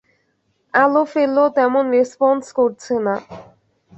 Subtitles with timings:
[0.73, 3.15] আলো ফেললেও তেমন রেসপন্স করছে না।